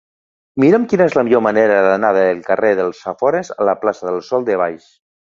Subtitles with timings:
[0.61, 4.17] Mira'm quina és la millor manera d'anar del carrer dels Afores a la plaça del
[4.31, 4.89] Sòl de Baix.